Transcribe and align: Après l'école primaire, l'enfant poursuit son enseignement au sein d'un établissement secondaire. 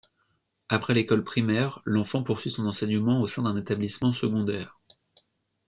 Après 0.67 0.95
l'école 0.95 1.23
primaire, 1.23 1.79
l'enfant 1.85 2.23
poursuit 2.23 2.49
son 2.49 2.65
enseignement 2.65 3.21
au 3.21 3.27
sein 3.27 3.43
d'un 3.43 3.55
établissement 3.55 4.13
secondaire. 4.13 4.79